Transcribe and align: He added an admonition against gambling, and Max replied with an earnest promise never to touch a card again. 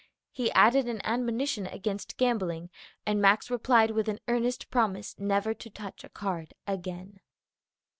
He 0.31 0.51
added 0.53 0.87
an 0.87 0.99
admonition 1.03 1.67
against 1.67 2.17
gambling, 2.17 2.71
and 3.05 3.21
Max 3.21 3.51
replied 3.51 3.91
with 3.91 4.09
an 4.09 4.17
earnest 4.27 4.71
promise 4.71 5.13
never 5.19 5.53
to 5.53 5.69
touch 5.69 6.03
a 6.03 6.09
card 6.09 6.55
again. 6.65 7.19